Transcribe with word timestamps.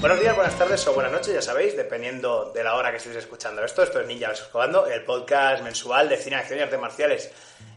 Buenos 0.00 0.18
días, 0.20 0.34
buenas 0.34 0.56
tardes 0.58 0.86
o 0.86 0.94
buenas 0.94 1.12
noches, 1.12 1.34
ya 1.34 1.42
sabéis, 1.42 1.76
dependiendo 1.76 2.50
de 2.54 2.64
la 2.64 2.74
hora 2.76 2.90
que 2.90 2.96
estéis 2.96 3.16
escuchando 3.16 3.62
esto. 3.62 3.82
Esto 3.82 4.00
es 4.00 4.06
Ninja 4.06 4.30
vs. 4.30 4.48
El 4.90 5.04
podcast 5.04 5.62
mensual 5.62 6.08
de 6.08 6.16
cine, 6.16 6.36
acción 6.36 6.58
y 6.58 6.62
artes 6.62 6.80
marciales. 6.80 7.30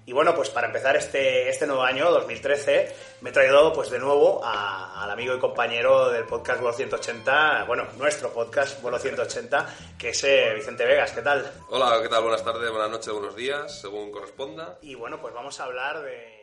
Y 0.05 0.14
bueno, 0.14 0.34
pues 0.36 0.50
para 0.50 0.67
empezar 0.67 0.95
este, 0.95 1.50
este 1.50 1.66
nuevo 1.67 1.84
año, 1.84 2.09
2013, 2.12 2.95
me 3.22 3.30
he 3.30 3.33
traído 3.33 3.72
pues 3.73 3.89
de 3.89 4.00
nuevo 4.00 4.42
a- 4.44 5.03
al 5.03 5.11
amigo 5.11 5.36
y 5.36 5.39
compañero 5.39 6.09
del 6.11 6.23
podcast 6.25 6.61
Vuelo 6.61 6.75
180, 6.75 7.66
bueno, 7.66 7.88
nuestro 7.98 8.30
podcast 8.31 8.81
Vuelo 8.81 9.00
180, 9.00 9.67
que 9.98 10.09
es 10.09 10.23
eh, 10.23 10.53
Vicente 10.55 10.86
Vegas. 10.86 11.11
¿Qué 11.11 11.22
tal? 11.22 11.50
Hola, 11.70 12.00
¿qué 12.02 12.08
tal? 12.09 12.22
Buenas 12.23 12.44
tardes, 12.44 12.70
buenas 12.70 12.89
noches, 12.89 13.11
buenos 13.14 13.36
días, 13.36 13.81
según 13.81 14.11
corresponda. 14.11 14.78
Y 14.81 14.95
bueno, 14.95 15.20
pues 15.22 15.33
vamos 15.33 15.59
a 15.59 15.66
hablar 15.66 16.02
de. 16.02 16.42